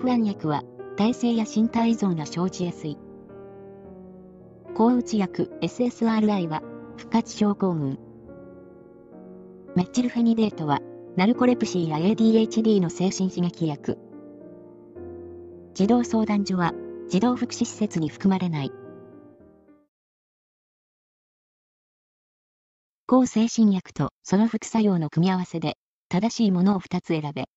[0.00, 0.62] 不安薬は、
[0.96, 2.96] 耐性や身体依存が生じやすい。
[4.74, 6.62] 抗うつ薬 SSRI は、
[6.96, 7.98] 不活症候群。
[9.76, 10.80] メッチルフェニデートは、
[11.16, 13.98] ナルコレプシーや ADHD の精神刺激薬。
[15.74, 16.72] 児童相談所は、
[17.10, 18.72] 児童福祉施設に含まれない。
[23.06, 25.76] 抗精神薬とその副作用の組み合わせで、
[26.08, 27.50] 正しいものを2つ選べ。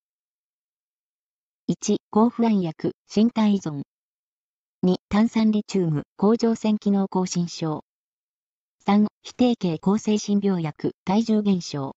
[1.70, 3.84] 1、抗不安薬、身体依存。
[4.84, 7.86] 2、炭酸リチウム、甲状腺機能亢進症。
[8.86, 11.96] 3、非定型抗精神病薬、体重減少。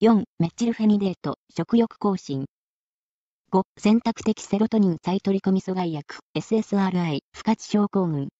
[0.00, 2.46] 4、メチルフェニデート、食欲更新。
[3.50, 8.30] 5、選択的セロトニン再取り込み阻害薬、SSRI、不活症候群。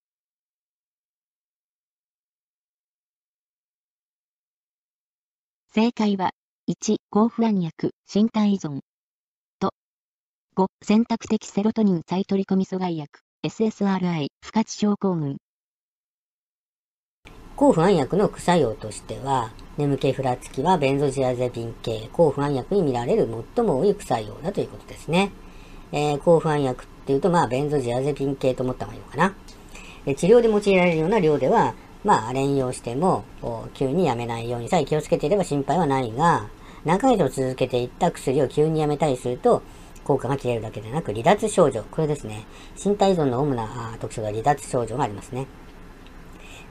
[5.75, 6.33] 正解は、
[6.71, 8.81] 1、抗不安薬、身体依存。
[10.55, 15.39] 5、選択的セロトニン再取り込み阻害薬、SSRI、不活症候群。
[17.57, 25.33] 抗不安薬の副作用としては、眠気ふらつきはベンゾジアゼピン系、抗不安薬に見られる最も多い副作用だということですね。
[25.91, 29.35] えー、抗不安薬っていうと、まあ、ベンゾジアゼピン系と思った方がいいのかな。
[30.05, 31.73] で治療で用いられるような量では、
[32.05, 33.25] まあ、連用しても、
[33.73, 36.51] 急にやめないようにさえ気をつけていれば心配はないが、
[36.85, 39.63] 何ヶ月も続けていった薬を急にやめたりすると、
[40.05, 41.83] 効果が切れるだけでなく、離脱症状。
[41.91, 42.45] これですね。
[42.83, 45.47] 身体依存の主な特徴が離脱症状がありますね。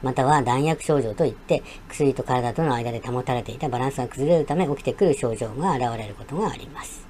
[0.02, 7.06] または弾薬症状といって、薬と体との間で保たれていたバランスが崩れるため起きてくる症状が現れることがあります。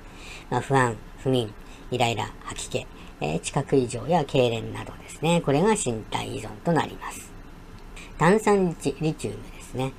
[0.50, 1.53] まあ、不安、不眠、
[1.89, 2.88] イライラ、吐き気、
[3.22, 5.41] えー、知覚異常や痙攣などですね。
[5.41, 7.31] これが身体依存となります。
[8.17, 9.94] 炭酸リチウムですね。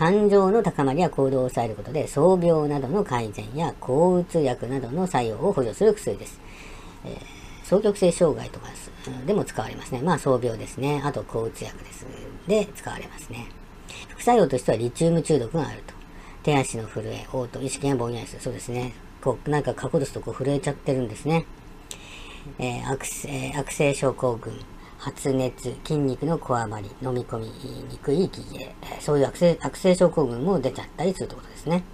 [0.00, 6.40] 感情の高まりや行動を抑えることで、創病などの改善や抗うつ薬などの作用を補助する薬です。
[7.04, 8.68] えー、双極性障害とか
[9.26, 10.00] でも使われますね。
[10.00, 11.02] まあ、創病ですね。
[11.04, 12.06] あと、抗うつ薬です。
[12.48, 13.48] で、使われますね。
[14.08, 15.92] 副作用としてはリチウム中毒があると。
[16.44, 18.40] 手足の震え、嘔吐、意識がぼんやりする。
[18.40, 18.94] そうですね。
[19.20, 21.44] こう、なんか過去ですとこう震えちゃってるんですね。
[22.58, 24.54] えー、悪性、悪性症候群、
[25.00, 27.46] 発熱、筋肉のこわばり、飲み込み
[27.90, 31.84] にくい息切れ、そういう悪性悪性症候群も出ちゃったりするということですね。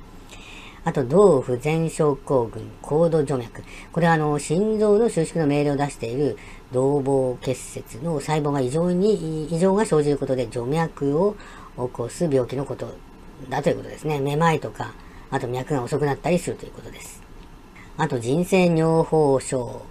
[0.85, 3.63] あと、動不全症候群、高度除脈。
[3.93, 6.37] これはあの、心臓の収縮の命令を出している
[6.73, 11.37] 動房結節の細胞が異常に、異常が生じることで除脈を
[11.77, 12.93] 起こす病気のこと
[13.49, 14.19] だということですね。
[14.19, 14.95] めまいとか、
[15.31, 17.23] あと脈が遅くなったりするということです。
[17.97, 19.83] あと、人生尿胞症、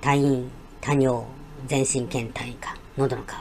[0.00, 0.50] 退院、
[0.80, 1.24] 多尿、
[1.66, 3.38] 全身倦怠感、喉の渇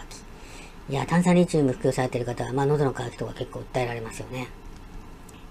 [0.87, 0.91] き。
[0.91, 4.47] いや、炭酸リチウム服用されている方は、まあ、喉の渇きとか結構訴えられますよね。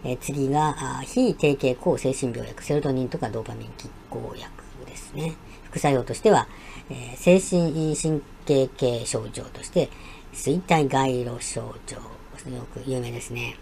[0.05, 4.51] え次が、あ非定型抗精神病薬、セロトニンとかドーパミン拮抗薬
[4.87, 5.35] ですね。
[5.65, 6.49] 副作用としては、
[6.89, 9.91] えー、精神神経系症状として、
[10.33, 13.57] 衰退外路症状、よく有名ですね。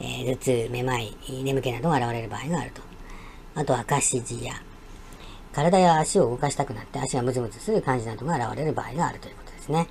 [0.00, 1.14] えー、頭痛、めまい、
[1.44, 2.82] 眠気などが現れる場合があると。
[3.54, 4.54] あと、赤指示や、
[5.52, 9.88] 体や足を動かしたくなって足がムズムズする感じなどが現れる場合があるということですね。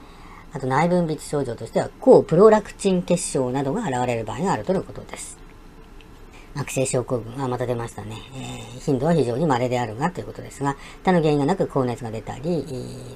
[0.52, 5.38] あと内分泌症状としては、抗プロラクチン結晶などが現れる場合があるということです。
[6.56, 8.18] 悪性症候群、あ、また出ましたね。
[8.36, 12.66] えー、頻度は非常に稀であるがということですが、他の原因がなく高熱が出たり、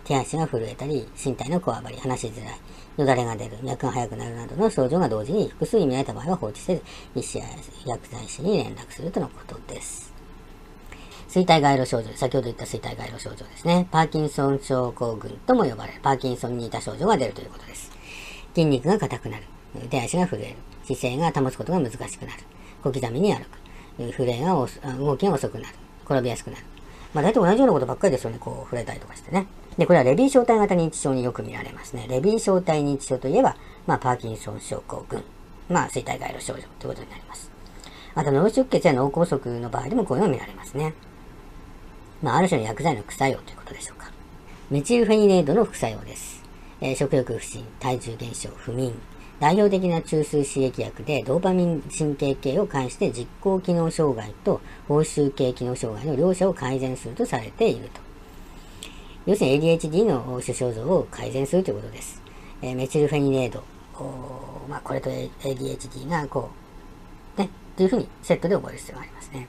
[0.04, 2.60] 手足が震えたり、身体のこわばり、話しづらい、
[2.98, 6.84] よだれが出る、脈が速くなるなどの症状が同時に複数意味合えた場合は放置せず、
[7.16, 7.46] 医師や
[7.86, 10.13] 薬剤師に連絡するとのことです。
[11.34, 13.88] 衰退外路症状、先ほど言った衰退外路症状ですね。
[13.90, 17.92] パーキンソン症候群とも呼ばれる、パーキンソンに似た症状が出るということです。
[18.54, 19.44] 筋肉が硬くなる。
[19.90, 20.56] 手足が震える。
[20.86, 22.44] 姿勢が保つことが難しくなる。
[22.84, 23.46] 小刻みに歩
[23.98, 24.14] く。
[24.14, 24.54] 震えが
[25.00, 25.76] 動きが遅くなる。
[26.06, 26.64] 転びやすくなる。
[27.16, 28.38] まあ大体同じようなことばっかりですよね。
[28.40, 29.48] こう触れたりとかしてね。
[29.76, 32.06] で、これはレビー小体型認知症によく見られますね。
[32.08, 33.56] レビー小体認知症といえば、
[33.88, 35.24] まあパーキンソン症候群。
[35.68, 37.50] まあ衰退外路症状ということになります。
[38.14, 40.94] あと脳出血や脳梗塞の場合でもこういうのが見られますね。
[42.24, 44.10] まあ、ある種の薬剤の副作用ということでしょうか。
[44.72, 46.42] メチルフェニレードの副作用です。
[46.80, 48.94] えー、食欲不振、体重減少、不眠。
[49.42, 58.00] 代表的な中枢刺激薬でドーパミン神経系を介して実行機能障害と報酬系機能障害の両者を改善するとされていると。
[59.26, 62.22] 要するに ADHD の主症状を改善するということです。
[62.62, 63.64] えー、メチルフェニレード。
[64.70, 66.52] まあ、これと ADHD がこ
[67.38, 69.48] う、ね、というふうにセットで覚える必要がありますね。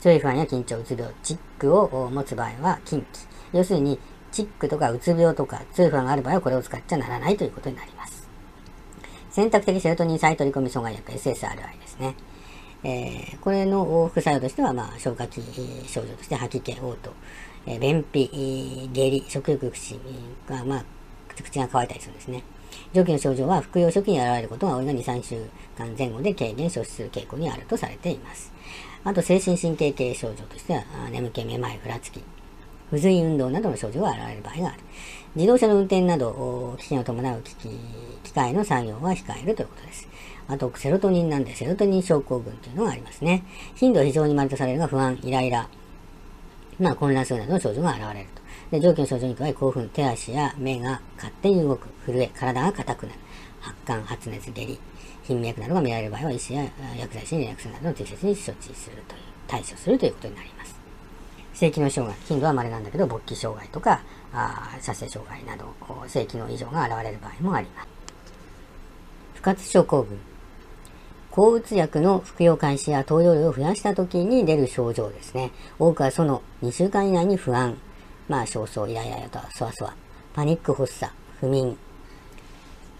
[0.00, 3.06] 強い不安や緊張、うつ病、チックを持つ場合は禁忌。
[3.52, 3.98] 要するに、
[4.32, 8.28] チックとかうつ病とか強い不安がある場合はこれを使っちゃならないということになります。
[9.30, 12.14] 選択的セロトニン再取り込み阻害薬 SSRI ですね。
[12.84, 15.40] えー、これの副作用としては、まあ、消化器
[15.86, 17.10] 症状として吐き気、嘔吐、
[17.66, 19.98] え便秘、下痢、食欲不振
[20.48, 20.84] が、まあ、
[21.42, 22.42] 口が乾いたりするんですね。
[22.92, 25.42] 上記の症状は服用初期に現れることが多いが2、3週
[25.76, 28.55] 間前後で軽減、消失する傾向にあるとされています。
[29.06, 30.82] あと、精神神経系症状としては、
[31.12, 32.20] 眠気、めまい、ふらつき、
[32.90, 34.80] 不随運動などの症状が現れる場合がある。
[35.36, 37.68] 自動車の運転など、危険を伴う機器、
[38.24, 40.08] 機械の作業は控えるということです。
[40.48, 43.44] あと、セロトニンなんで、セロトニン症候群というのがありますね。
[43.76, 45.68] 頻度は非常に丸とされるが、不安、イライラ、
[46.80, 48.42] まあ、混乱するなどの症状が現れると。
[48.72, 53.18] で上記の症状に加え、興奮、手足や目が勝手に動く、震え、体が硬くなる、
[53.60, 54.80] 発汗、発熱、下痢、
[55.26, 56.64] 頻脈などが見られる場合は、医師や
[56.98, 60.76] 薬剤師に連絡するなどの適切に処置するという、対処するということになります。
[61.54, 64.00] 性機能障害、頻度は稀なんだけど、勃起障害とか、
[64.32, 65.74] あ射精障害など、
[66.06, 67.88] 性機能異常が現れる場合もあります。
[69.34, 70.18] 不活症候群。
[71.30, 75.50] 抗うつ薬の服用開始や投与量を増やした時に出る症状ですね。
[75.78, 77.76] 多くはその2週間以内に不安、
[78.28, 79.94] まあ、焦燥、イライラとそわそわ、
[80.34, 81.76] パニック発作、不眠、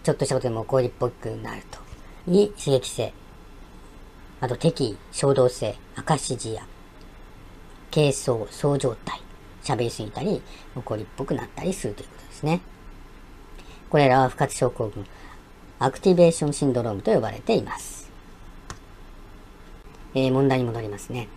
[0.03, 1.76] ちょっとしたことでも怒りっぽくなると。
[2.27, 3.13] に刺激性。
[4.41, 6.67] あと敵意、衝動性、赤指示や、
[7.91, 9.21] 軽躁、躁状態、
[9.63, 10.41] 喋りすぎたり、
[10.75, 12.61] 怒りっぽくなったりするということですね。
[13.89, 15.05] これらは賦活症候群、
[15.79, 18.11] activation syndrome と呼ばれています。
[20.13, 21.29] えー、問題に戻りますね。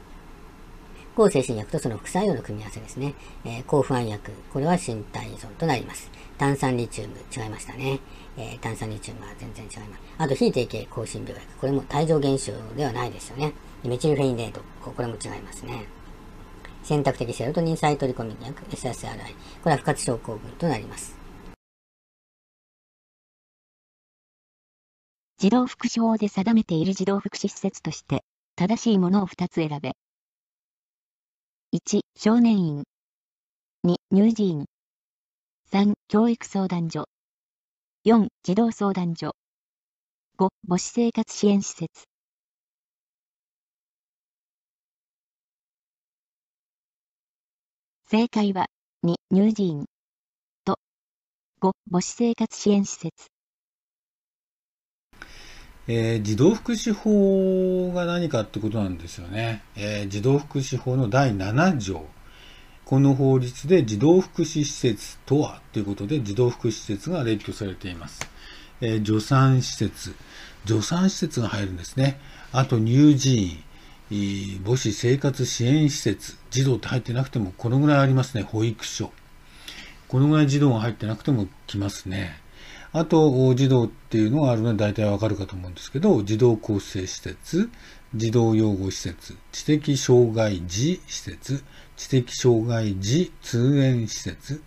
[1.20, 3.12] 向精神薬とその副作用の組み合わせですね。
[3.44, 4.32] えー、抗不安薬。
[4.50, 6.10] これは身体依存となります。
[6.38, 8.00] 炭酸リチウム、違いましたね。
[8.38, 10.00] えー、炭酸リチウムは全然違います。
[10.16, 11.56] あと、非定型抗精神病薬。
[11.58, 13.52] これも帯状現象ではないですよね。
[13.84, 14.62] メチルフェインレート。
[14.80, 15.84] これも違いますね。
[16.82, 19.18] 選択的セロトニン再取り込み薬 SSRI。
[19.62, 21.18] これは不活症候群となります。
[25.36, 28.24] 児童福祉法で定めている児童福祉施設として、
[28.56, 29.92] 正しいものを2つ選べ。
[31.72, 32.84] 1、少年院。
[33.84, 34.66] 2、乳児院。
[35.70, 37.08] 3、教育相談所。
[38.04, 39.36] 4、児童相談所。
[40.36, 42.08] 5、母子生活支援施設。
[48.08, 48.66] 正解は、
[49.04, 49.84] 2、乳児院。
[50.64, 50.80] と、
[51.60, 53.39] 5、母子生活支援施設。
[55.92, 59.64] えー、児童福祉法が何かってことなんですよね。
[59.74, 62.06] えー、児童福祉法の第7条。
[62.84, 68.20] この法律で児童福祉施設とはということで児童福祉施設が列挙されています。
[68.80, 70.14] えー、助産施設、
[70.64, 72.20] 助産施設が入るんですね。
[72.52, 73.58] あと乳児
[74.10, 78.44] 院、母子生活支援施設、児童って入ってなくてもこのぐらいありますね。
[78.44, 79.10] 保育所。
[80.06, 82.38] このぐらい児童が入ってなくても来ますね。
[82.92, 87.70] あと、児童っていうのがあるので大体わかるかと思うんですけど、児童構成施設、
[88.16, 91.62] 児童養護施設、知的障害児施設、
[91.96, 94.60] 知的障害児通園施設、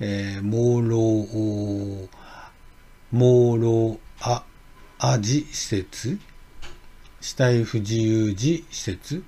[0.00, 0.98] えー、盲老、
[3.14, 4.44] 盲老あ、
[4.98, 6.18] あ児施設、
[7.22, 9.22] 死体不自由児施設、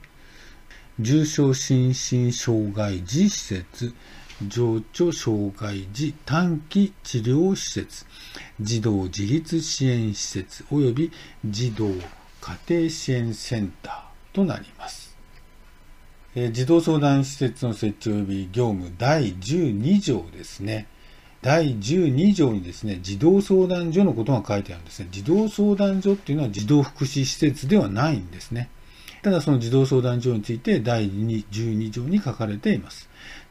[1.00, 3.94] 重症心身障害児施設、
[4.46, 8.06] 情緒障害児短期治療施設、
[8.60, 11.10] 児童自立支援施設及び
[11.44, 11.92] 児童
[12.40, 15.16] 家庭支援センターとなります。
[16.52, 20.86] 児童相談施設の設置及び業務第12条ですね。
[21.42, 25.08] 第12条にですね、児童相談所のことが書いてあるんですね。
[25.10, 28.70] 児童相談所っていうのは児童福祉施設ではないんですね。
[29.22, 33.08] ただその児童相談所について第12条に書かれています。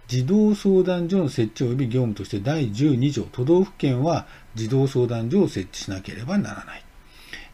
[0.08, 6.84] 児童相談所の設置及び業務として第12条、都道府県は児童相談所を設置しなければならない。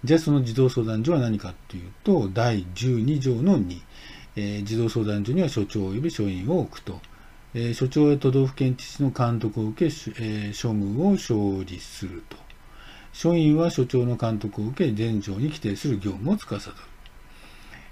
[0.04, 3.82] じゃあその児童相談所は何かというと、第12条の2、
[4.36, 7.00] えー、児童相談所には所長及び所員を置くと。
[7.56, 12.38] えー、所長や都道府県知事の監督を受け、えー、処務を勝利すると。
[13.14, 16.76] 所員は所長の監督を受け、全条に規定する業務を司る。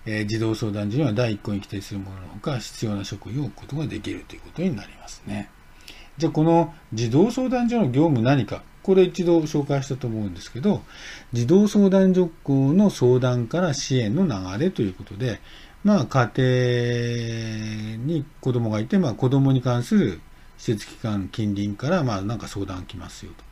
[0.06, 5.50] えー、児童相談所には第1項に規定するもののほか、必要な職員を置くことができるということになりますね。
[6.18, 10.82] じゃあ、この児童相談所の業務何か、これ一度紹介したと思うんですけど、
[11.34, 12.32] 児童相談所
[12.74, 15.40] の相談から支援の流れということで、
[15.84, 20.22] まあ、家庭に子供がいて、まあ、子供に関する
[20.58, 23.51] 施設機関、近隣から、まあ、なんか相談来ますよと。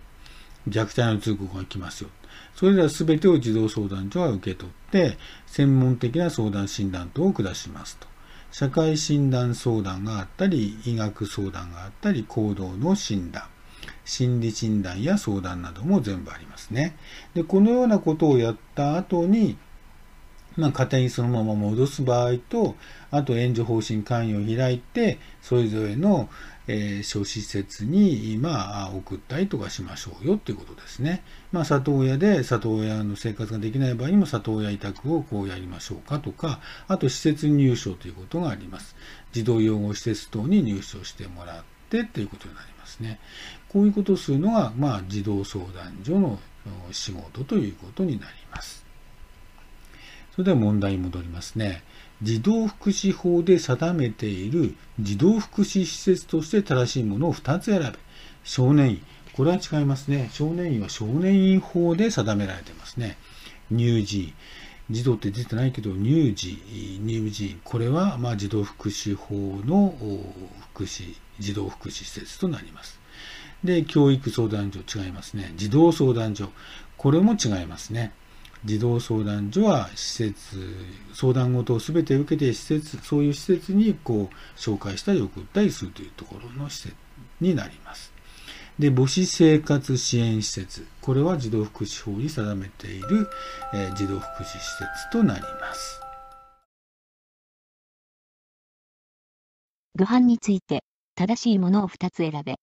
[0.68, 2.10] 虐待の通告が来ますよ。
[2.56, 8.08] それら全てを児童相談所は受け取って、専門的な相談診断等を下しますと。
[8.52, 13.44] 社会診断相談があったり、医学相談があったり、行動の診断、
[14.06, 16.98] 心理診断や相談なども全部ありますね。
[17.34, 19.58] で、このようなことをやった後に、
[20.58, 22.76] まあ、家庭にそのまま戻す場合と、
[23.12, 26.30] あと援助方針関与を開いて、それぞれの、
[26.72, 31.24] えー、小施設に、まあ、送ったりとかしましょうよっていうことですね。
[31.52, 38.96] まあ、里親で里親の生活ができない場合にも里親委託をこうやりましょうかとか、あと施設入所ということがあります。
[39.32, 43.20] 児童養護施設等に入所してもらってっていうことになりますね。
[43.68, 46.38] こういうことをするのが、まあ、児童相談所の
[46.92, 48.86] 仕事ということになります。
[50.36, 51.82] それでは問題に戻りますね。
[52.22, 57.94] 児童福祉法で定めている児童福祉施設として正しいものを2つ選べ。
[58.44, 59.02] 少年院。
[59.34, 60.30] これは違いますね。
[60.34, 63.18] 少年院は少年院法で定められていますね。
[63.72, 64.34] 乳児。
[64.92, 66.58] 児童って出てないけど、乳児、
[67.06, 67.62] 乳児院。
[67.64, 69.96] これは、まあ、児童福祉法の
[70.74, 73.00] 福祉、児童福祉施設となります。
[73.64, 75.54] で、教育相談所違いますね。
[75.56, 76.50] 児童相談所。
[76.98, 78.12] これも違いますね。
[78.66, 80.58] 児童相談所は施設、
[81.14, 86.96] 相談事を全て受けて施設、そういう施設にこう紹介したり送ったりするというところの施設
[87.40, 88.14] になります。
[88.78, 90.86] で、母子生活支援施設。
[91.02, 93.30] これは児童福祉法に定めている、
[93.74, 96.00] えー、児童福祉施設となります。
[99.96, 100.84] 具犯について
[101.16, 102.56] 正しいものを2つ選べ。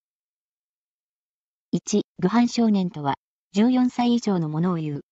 [1.74, 3.16] 1、具犯少年とは
[3.54, 5.05] 14歳以上のものを言う。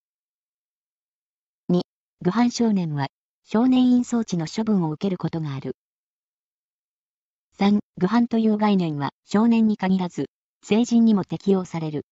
[2.24, 3.08] 具犯少年は、
[3.44, 5.76] 少年院装置の処分を受けることがある。
[7.58, 10.30] 3、具犯という概念は少年に限らず、
[10.62, 12.06] 成人にも適用される。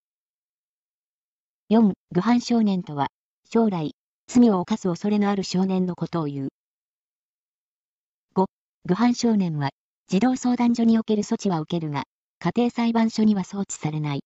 [1.70, 3.08] 4、具犯少年とは、
[3.50, 3.92] 将来、
[4.26, 6.48] 罪を犯す恐れのある少年のことを言う。
[8.34, 8.44] 5、
[8.84, 9.70] 具犯少年は、
[10.08, 12.04] 児童相談所における措置は受けるが、
[12.38, 14.20] 家庭裁判所には送致されない。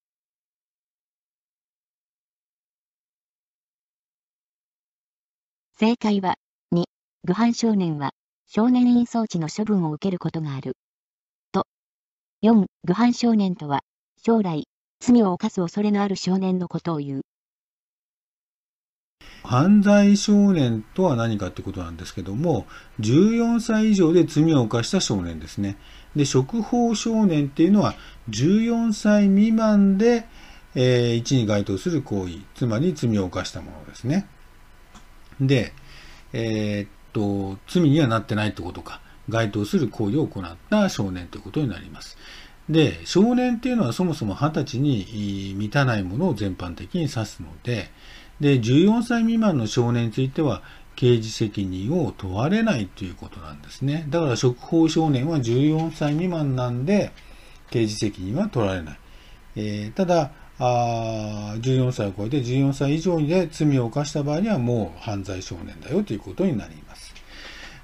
[5.78, 6.37] 正解は、
[6.73, 6.85] 2、
[7.25, 8.12] 具犯少年は、
[8.47, 10.73] 少年院装置の処分を受けることがある。
[11.52, 11.66] と、
[12.42, 13.80] 4、具犯少年とは、
[14.16, 14.64] 将来、
[15.00, 17.21] 罪を犯す恐れのある少年のことを言う。
[19.42, 22.66] 犯罪少年とは何かってことなんですけども、
[23.00, 25.76] 14歳以上で罪を犯した少年ですね。
[26.16, 27.97] で、触法少年っていうのは、
[28.30, 30.26] 14歳未満で、
[30.75, 34.26] えー、1に該当する行為、つまり罪を犯したものですね。
[35.40, 35.72] で、
[36.32, 42.16] えー、っと、罪にはなってないってことか、該当する行為を行った少年ということになります。
[42.68, 47.90] で、少年っていうのはそもそも20歳に満たないものを全般的に指すので、
[48.40, 50.62] で、14歳未満の少年については、
[50.96, 54.06] 刑事責任を問われないということなんですね。
[54.08, 57.12] だから、触法少年は14歳未満なんで、
[57.70, 58.98] 刑事責任は取られない。
[59.56, 67.14] えー、ただ、あ14歳を超えて14歳以上で罪を犯した場合にはもう犯罪少年だよということになります。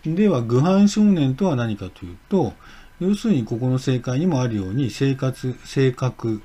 [0.05, 2.55] では、具犯少年とは何かというと、
[2.99, 6.43] 要するにここの正解にもあるように生活、性格、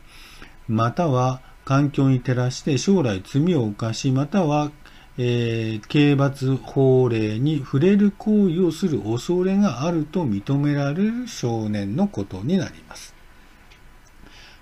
[0.68, 4.72] または環境に照らして将来罪を犯し、または、
[5.18, 13.17] えー、刑罰法令に触れる行為をする恐れがあると認められる少年のことになります。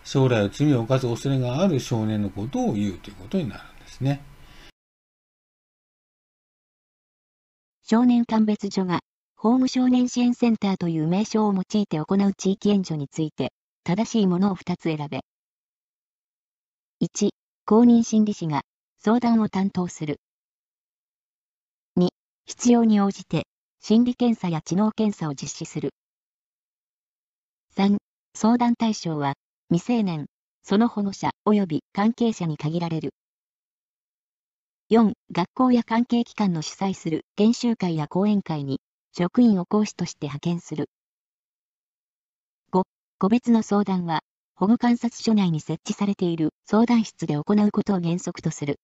[0.05, 4.24] 将来は罪を犯す恐れがある少年のことを言うということになるんですね。
[7.83, 9.00] 少年鑑別所が、
[9.35, 13.51] 法務少年支援センターという名称を用いて行う地域援助について、
[13.83, 15.21] 正しいものを2つ選べ。
[17.01, 17.29] 1、
[17.65, 18.62] 公認心理師が
[19.00, 20.19] 相談を担当する。
[21.97, 22.09] 2、
[22.45, 23.47] 必要に応じて
[23.81, 25.91] 心理検査や知能検査を実施する。
[27.75, 27.97] 3、
[28.35, 29.33] 相談対象は
[29.72, 30.27] 未成年、
[30.62, 33.15] その保護者及び関係者に限られる。
[34.91, 35.13] 4.
[35.31, 38.79] 学校や関係機関の主催する研修会や講演会に
[39.12, 40.91] 職員を講師として派遣する。
[42.72, 42.84] 5.
[43.17, 44.19] 個別の相談は
[44.55, 48.79] 保護観察所内に設置されている相談室で行うことを原則とする。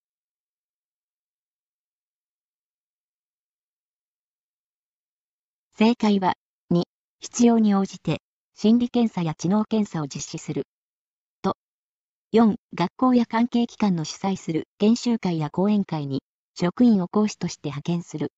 [5.78, 6.34] 正解は
[6.72, 6.82] 2.
[7.20, 8.20] 必要に応じて
[8.54, 10.64] 心理検査や知能検査を実施する。
[11.42, 11.56] と、
[12.32, 16.22] 4、学校や関係機関の主催する研修会や講演会に、
[16.54, 18.32] 職員を講師として派遣する。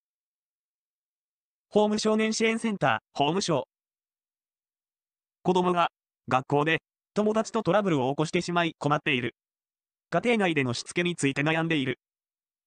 [1.68, 3.66] 法務少年支援センター、法務省。
[5.42, 5.90] 子供が、
[6.28, 6.80] 学校で、
[7.12, 9.35] 友達とトラブルを起こしてしまい困っている。
[10.11, 11.99] 家庭内でのしつけについて悩んでいる。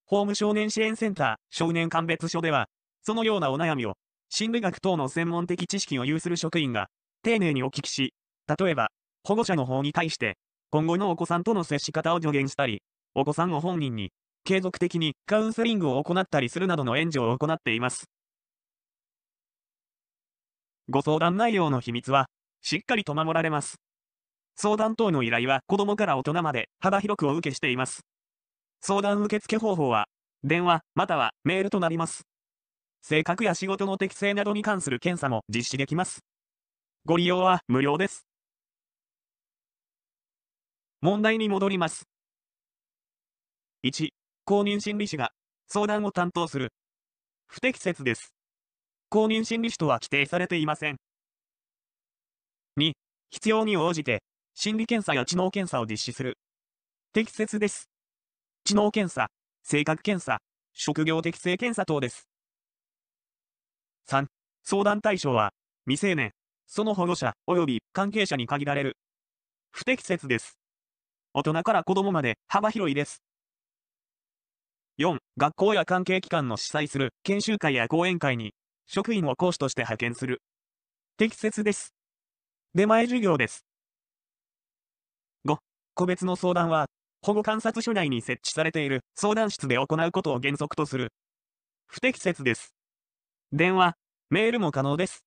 [0.05, 2.67] 法務少年支援センター、少年鑑別所では、
[3.01, 3.95] そのようなお悩みを、
[4.29, 6.87] 心理学等の専門的知識を有する職員が、
[7.23, 8.13] 丁寧にお聞きし、
[8.59, 8.89] 例えば、
[9.23, 10.37] 保護者の方に対して、
[10.69, 12.81] 今後のお子さんとの接し方を助言したり、
[13.15, 14.11] お子さんを本人に、
[14.43, 18.05] 継続的にカウンセリングを行ったりするなどの援助を行っています。
[20.89, 22.27] ご相談内容の秘密は、
[22.61, 23.75] しっかりと守られます。
[24.55, 28.01] 相談等の依頼は子供から大人まで幅広くお受けしています。
[28.81, 30.07] 相談受付方法は、
[30.43, 32.23] 電話またはメールとなります。
[33.01, 36.21] 性格や仕事の適性などに関する検査も実施できます。
[37.07, 38.27] ご利用は無料です。
[40.99, 42.03] 問題に戻ります。
[43.85, 44.09] 1、
[44.43, 45.31] 公認心理師が
[45.69, 46.73] 相談を担当する。
[47.47, 48.33] 不適切です。
[49.07, 50.97] 公認心理師とは規定されていません。
[52.77, 52.91] 2、
[53.29, 54.21] 必要に応じて
[54.53, 56.37] 心理検査や知能検査を実施する。
[57.13, 57.89] 適切です。
[58.65, 59.27] 知能検査、
[59.63, 60.39] 性格検査、
[60.73, 62.27] 職業適性検査等です。
[64.09, 64.25] 3、
[64.65, 65.51] 相談対象は
[65.85, 66.33] 未成年、
[66.67, 68.97] その保護者及び関係者に限られる。
[69.71, 70.59] 不適切です。
[71.33, 73.23] 大人から子供まで幅広いです。
[74.97, 78.53] 4、学校や関係機関の主催する研修会や講演会に
[78.85, 80.41] 職員を講師として派遣する。
[81.17, 81.93] 適切です。
[82.73, 83.65] 出前授業です。
[85.45, 85.57] 5、
[85.95, 86.87] 個別の相談は
[87.21, 91.13] 保護観察所内に設置されている相談室で行うことを原則とする。
[91.87, 92.73] 不適切です。
[93.53, 93.93] 電話、
[94.29, 95.26] メールも可能です。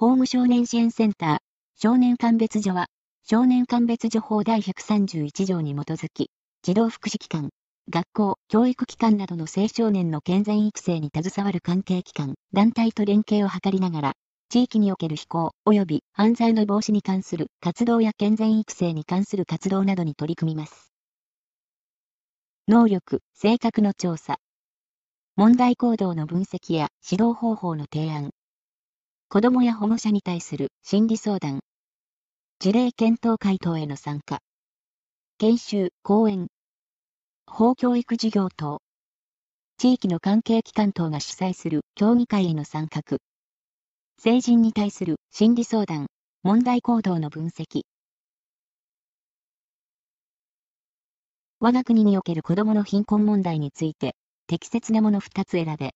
[0.00, 1.38] 法務少年支援センター、
[1.76, 2.86] 少年鑑別所は、
[3.22, 6.30] 少年鑑別所法第131条に基づき、
[6.62, 7.50] 児童福祉機関、
[7.90, 14.12] 学校、教育機関などの青少年の健全育成に携わる関係機関、団体と連携を図りながら、
[14.48, 20.94] 地域における非行及び犯罪の防止に関する活動や健全育成に関する活動などに取り組みます。
[22.68, 24.38] 能力、性格の調査。
[25.36, 28.30] 問題行動の分析や指導方法の提案。
[29.32, 31.60] 子供や保護者に対する心理相談。
[32.58, 34.40] 事例検討会等への参加。
[35.38, 36.48] 研修、講演。
[37.46, 38.80] 法教育事業等。
[39.78, 43.18] 地域の関係機関等が主催する協議会への参画。
[44.18, 46.08] 成人に対する心理相談、
[46.42, 47.82] 問題行動の分析。
[51.60, 54.16] 我が国における子供の貧困問題について、
[54.48, 55.94] 適切なもの2つ選べ。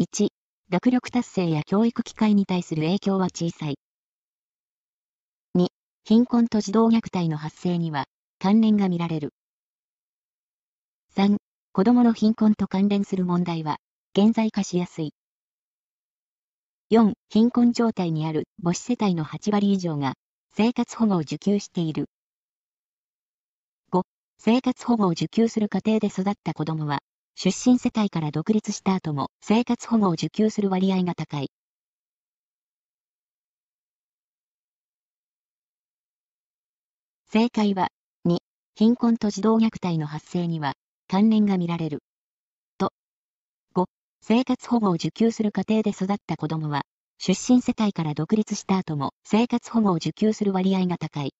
[0.00, 0.28] 1、
[0.70, 3.78] 学力達成や教育機会に対する影響は小さい。
[5.54, 5.68] 2、
[6.04, 8.04] 貧困と児童虐待の発生には
[8.38, 9.30] 関連が見られる。
[11.16, 11.38] 3、
[11.72, 13.78] 子供の貧困と関連する問題は
[14.14, 15.14] 現在化しやすい。
[16.90, 20.16] 4、貧困状態にある母子世帯の8割以上が
[20.54, 22.10] 生活保護を受給している。
[23.90, 24.02] 5、
[24.38, 26.98] 生活保護を受給する家庭で育った子供は
[27.40, 31.52] 出身世帯から独立した後も生活保護を受給する割合が高い。
[37.30, 37.90] 正解は、
[38.24, 38.38] 2、
[38.74, 40.72] 貧困と児童虐待の発生には
[41.06, 42.00] 関連が見られる。
[42.76, 42.90] と、
[43.72, 43.86] 5、
[44.20, 46.82] 生活保護を受給する家庭で育った子供は、
[47.18, 51.32] 出身世帯から独立した後も生活保護を受給する割合が高い。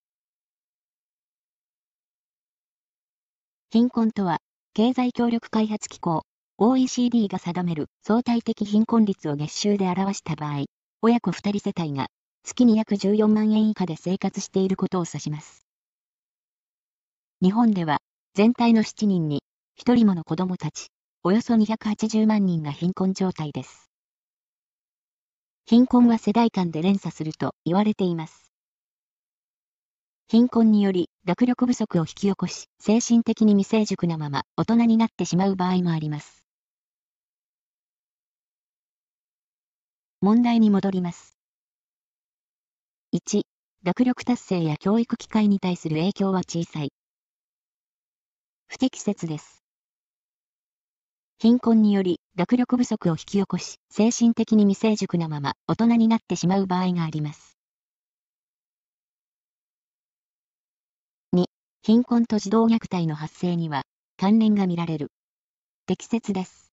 [3.70, 4.38] 貧困とは、
[4.78, 6.22] 経済協力開発機構
[6.56, 10.66] OECD が定める相対的貧困率を月収で表した場合、
[11.02, 12.06] 親子2人世帯が
[12.44, 15.66] 月に約14万円以下で生活していることを指します。
[17.42, 17.98] 日本では
[18.34, 19.42] 全体の7人に
[19.84, 20.90] 1人もの子供たち、
[21.24, 23.90] およそ280万人が貧困状態です。
[25.66, 28.52] 貧困は世代間で連鎖すると言われています。
[30.28, 36.46] 貧困により学力不足を引き起こし、精神的に未成熟なまま大人になってしまう場合もあります。
[40.22, 41.38] 問題に戻ります。
[43.12, 43.42] 1、
[43.84, 46.94] 学力達成や教育機会に対する影響は小さい。
[48.68, 49.62] 不適切です。
[51.38, 57.47] 貧困により学力不足を引き起こし、精神的に未成熟なまま大人になってしまう場合があります。
[61.82, 63.82] 貧困と児童虐待の発生には
[64.16, 65.10] 関連が見られる。
[65.86, 66.72] 適切です。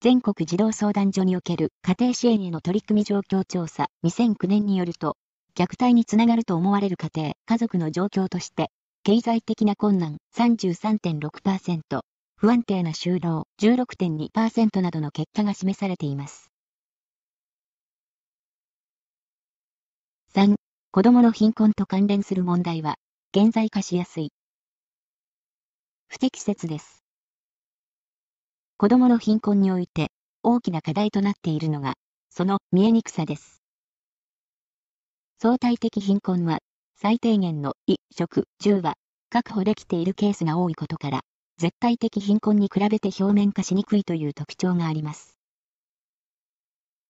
[0.00, 5.16] 全国児童相談所における家庭支援への取り組み状況調査2009年によると、
[5.54, 8.70] 虐待につながると思われる家庭、家族の状況として、
[9.04, 12.00] 経済的な困難33.6%、
[12.36, 16.50] 不安定な就労16.2%などの結果が示されています。
[20.34, 20.54] 3、
[20.92, 22.96] 子供の貧困と関連する問題は、
[23.32, 24.32] 現在化しやすい。
[26.08, 27.04] 不適切です。
[28.76, 30.08] 子供の貧困において
[30.42, 31.94] 大きな課題となっているのが、
[32.30, 33.62] その見えにくさです。
[35.38, 36.58] 相対的貧困は、
[36.96, 38.94] 最低限の衣、食、住は、
[39.28, 41.20] 確保できているケースが多いことから、
[41.56, 45.38] 絶対的貧困に比べて表面化しにくいという特徴があります。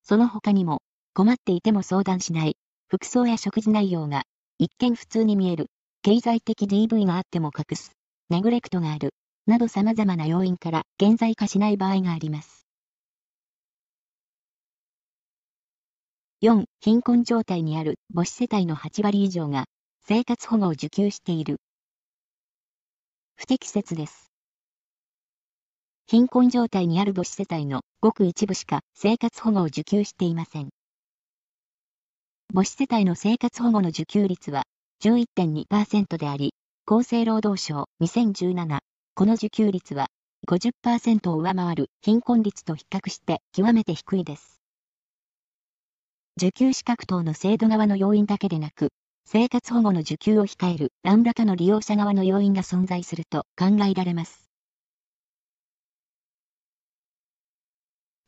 [0.02, 0.82] その他にも、
[1.14, 4.24] 困っていても相談しない、服装や食事内容が、
[4.58, 5.70] 一見普通に見える、
[6.02, 7.92] 経済的 DV があっても隠す、
[8.30, 9.12] ネグレクトがある、
[9.46, 12.66] など様々な要因から現在化しない場合があります。
[16.40, 16.64] 4.
[16.80, 19.66] 貧困状態にある母子世帯の8割以上が
[20.08, 21.58] 生活保護を受給している。
[23.36, 24.32] 不適切です。
[26.06, 30.70] 貧困状態にある母子世帯のごく一部しか生活保護を受給していません。
[32.54, 34.64] 母子世帯の生活保護の受給率は
[35.02, 36.52] 11.2%であり、
[36.86, 38.80] 厚生労働省2017、
[39.14, 40.08] この受給率は
[40.46, 44.60] 50%を上回る貧困率と比較して極めて低いです。
[46.36, 48.90] 受給資格等の制度側の要因だけでなく、
[49.24, 54.50] 生活保護の受給を控える何らかの利用者側の要因が存在すると考えられます。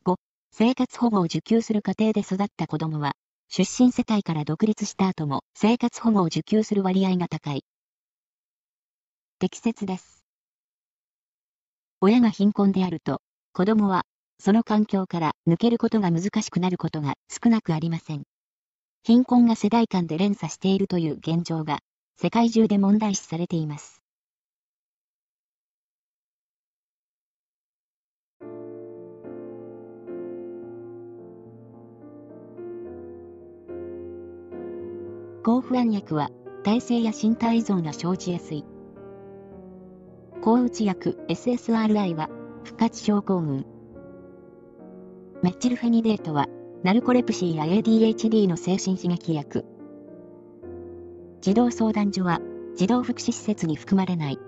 [0.05, 0.15] 5.
[0.51, 3.13] 生活保護を受給する家庭で育った子供は、
[3.55, 7.63] 出身世帯から独立した後も生活保護を受給する割合が高い。
[9.37, 10.25] 適切です。
[12.01, 13.21] 親が貧困であると、
[13.53, 14.05] 子供は、
[14.39, 18.23] その環境から抜けることが難しくなることが少なくありません。
[19.03, 21.77] 貧困が世代間で連鎖しているという現状が、
[22.19, 24.02] 世界中で問題視されています。
[35.43, 36.29] 抗不安薬は、
[36.63, 38.63] 耐性や身体依存が生じやすい。
[40.41, 42.29] 抗うつ薬 SSRI は、
[42.63, 43.65] 不活症候群。
[45.41, 46.47] メッチルフェニデートは、
[46.83, 49.65] ナルコレプシーや ADHD の精神刺激薬。
[51.41, 52.39] 児童相談所は、
[52.77, 54.39] 児童福祉施設に含まれない